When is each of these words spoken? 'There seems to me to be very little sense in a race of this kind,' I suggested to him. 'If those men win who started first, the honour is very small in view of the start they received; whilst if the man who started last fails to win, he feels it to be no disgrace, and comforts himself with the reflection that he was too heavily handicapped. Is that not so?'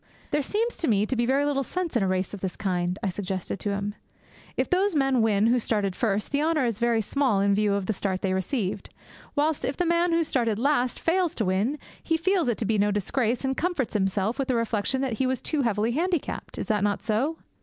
'There 0.31 0.41
seems 0.41 0.77
to 0.77 0.87
me 0.87 1.05
to 1.05 1.15
be 1.15 1.27
very 1.27 1.45
little 1.45 1.61
sense 1.61 1.95
in 1.95 2.01
a 2.01 2.07
race 2.07 2.33
of 2.33 2.39
this 2.41 2.55
kind,' 2.55 2.97
I 3.03 3.09
suggested 3.09 3.59
to 3.59 3.69
him. 3.69 3.93
'If 4.57 4.67
those 4.67 4.95
men 4.95 5.21
win 5.21 5.45
who 5.45 5.59
started 5.59 5.95
first, 5.95 6.31
the 6.31 6.41
honour 6.41 6.65
is 6.65 6.79
very 6.79 7.01
small 7.01 7.39
in 7.39 7.53
view 7.53 7.75
of 7.75 7.85
the 7.85 7.93
start 7.93 8.23
they 8.23 8.33
received; 8.33 8.89
whilst 9.35 9.63
if 9.63 9.77
the 9.77 9.85
man 9.85 10.11
who 10.11 10.23
started 10.23 10.57
last 10.57 10.99
fails 10.99 11.35
to 11.35 11.45
win, 11.45 11.77
he 12.01 12.17
feels 12.17 12.47
it 12.49 12.57
to 12.57 12.65
be 12.65 12.79
no 12.79 12.89
disgrace, 12.89 13.45
and 13.45 13.55
comforts 13.57 13.93
himself 13.93 14.39
with 14.39 14.47
the 14.47 14.55
reflection 14.55 15.01
that 15.01 15.19
he 15.19 15.27
was 15.27 15.39
too 15.39 15.61
heavily 15.61 15.91
handicapped. 15.91 16.57
Is 16.57 16.65
that 16.67 16.83
not 16.83 17.03
so?' 17.03 17.37